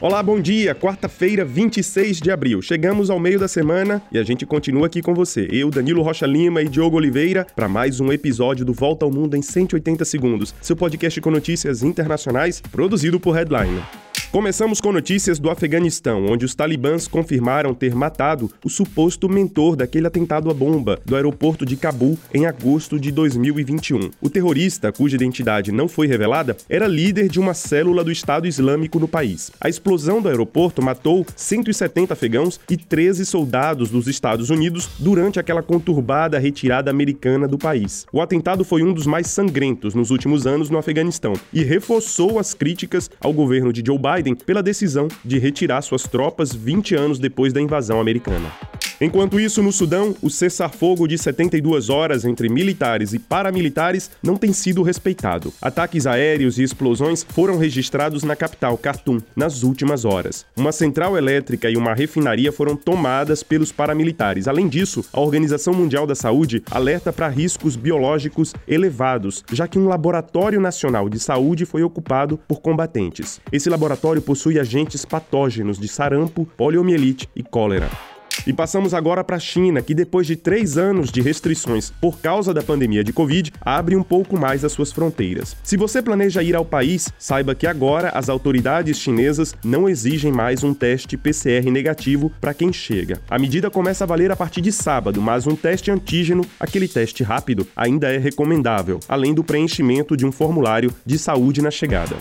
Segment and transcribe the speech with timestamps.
[0.00, 0.76] Olá, bom dia.
[0.76, 2.62] Quarta-feira, 26 de abril.
[2.62, 5.48] Chegamos ao meio da semana e a gente continua aqui com você.
[5.50, 9.36] Eu, Danilo Rocha Lima e Diogo Oliveira para mais um episódio do Volta ao Mundo
[9.36, 13.82] em 180 segundos, seu podcast com notícias internacionais produzido por Headline.
[14.30, 20.06] Começamos com notícias do Afeganistão, onde os talibãs confirmaram ter matado o suposto mentor daquele
[20.06, 24.10] atentado à bomba do aeroporto de Cabul em agosto de 2021.
[24.20, 29.00] O terrorista, cuja identidade não foi revelada, era líder de uma célula do Estado Islâmico
[29.00, 29.50] no país.
[29.58, 35.62] A explosão do aeroporto matou 170 afegãos e 13 soldados dos Estados Unidos durante aquela
[35.62, 38.04] conturbada retirada americana do país.
[38.12, 42.52] O atentado foi um dos mais sangrentos nos últimos anos no Afeganistão e reforçou as
[42.52, 47.18] críticas ao governo de Joe Biden Biden pela decisão de retirar suas tropas 20 anos
[47.20, 48.50] depois da invasão americana.
[49.00, 54.52] Enquanto isso, no Sudão, o cessar-fogo de 72 horas entre militares e paramilitares não tem
[54.52, 55.52] sido respeitado.
[55.62, 60.44] Ataques aéreos e explosões foram registrados na capital, Khartoum, nas últimas horas.
[60.56, 64.48] Uma central elétrica e uma refinaria foram tomadas pelos paramilitares.
[64.48, 69.86] Além disso, a Organização Mundial da Saúde alerta para riscos biológicos elevados, já que um
[69.86, 73.40] laboratório nacional de saúde foi ocupado por combatentes.
[73.52, 77.88] Esse laboratório possui agentes patógenos de sarampo, poliomielite e cólera.
[78.48, 82.54] E passamos agora para a China, que depois de três anos de restrições por causa
[82.54, 85.54] da pandemia de Covid, abre um pouco mais as suas fronteiras.
[85.62, 90.64] Se você planeja ir ao país, saiba que agora as autoridades chinesas não exigem mais
[90.64, 93.20] um teste PCR negativo para quem chega.
[93.28, 97.22] A medida começa a valer a partir de sábado, mas um teste antígeno, aquele teste
[97.22, 102.16] rápido, ainda é recomendável, além do preenchimento de um formulário de saúde na chegada.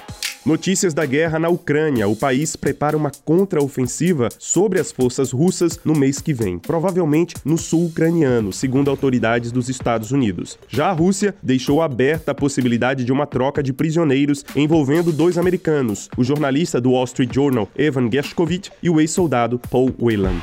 [0.48, 2.08] Notícias da guerra na Ucrânia.
[2.08, 7.58] O país prepara uma contraofensiva sobre as forças russas no mês que vem, provavelmente no
[7.58, 10.58] sul ucraniano, segundo autoridades dos Estados Unidos.
[10.70, 16.10] Já a Rússia deixou aberta a possibilidade de uma troca de prisioneiros envolvendo dois americanos,
[16.16, 20.42] o jornalista do Wall Street Journal Evan Gershkovich e o ex-soldado Paul Whelan.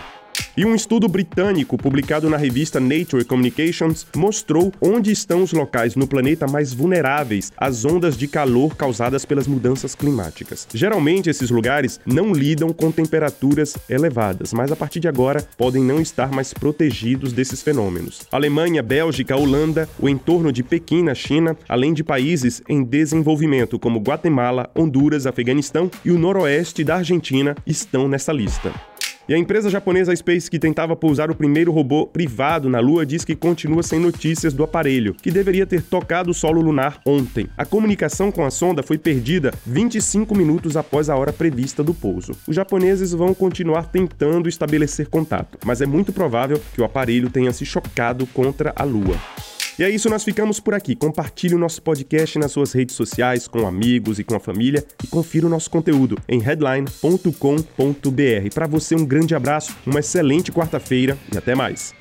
[0.56, 6.06] E um estudo britânico publicado na revista Nature Communications mostrou onde estão os locais no
[6.06, 10.69] planeta mais vulneráveis às ondas de calor causadas pelas mudanças climáticas.
[10.72, 16.00] Geralmente, esses lugares não lidam com temperaturas elevadas, mas a partir de agora podem não
[16.00, 18.22] estar mais protegidos desses fenômenos.
[18.31, 23.98] Alemanha, Bélgica, Holanda, o entorno de Pequim, na China, além de países em desenvolvimento como
[23.98, 28.72] Guatemala, Honduras, Afeganistão e o noroeste da Argentina estão nessa lista.
[29.27, 33.25] E a empresa japonesa Space, que tentava pousar o primeiro robô privado na Lua, diz
[33.25, 37.47] que continua sem notícias do aparelho, que deveria ter tocado o solo lunar ontem.
[37.57, 42.33] A comunicação com a sonda foi perdida 25 minutos após a hora prevista do pouso.
[42.47, 47.53] Os japoneses vão continuar tentando estabelecer contato, mas é muito provável que o aparelho tenha
[47.53, 49.17] se chocado contra a Lua.
[49.79, 50.95] E é isso, nós ficamos por aqui.
[50.95, 55.07] Compartilhe o nosso podcast nas suas redes sociais, com amigos e com a família e
[55.07, 58.55] confira o nosso conteúdo em headline.com.br.
[58.55, 61.93] Para você, um grande abraço, uma excelente quarta-feira e até mais.